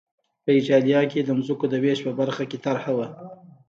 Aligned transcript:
په 0.43 0.49
اېټالیا 0.57 1.01
کې 1.11 1.19
د 1.23 1.29
ځمکو 1.47 1.65
د 1.69 1.73
وېش 1.83 1.99
په 2.05 2.11
برخه 2.19 2.43
کې 2.49 2.57
طرحه 2.65 2.91
وه 2.97 3.07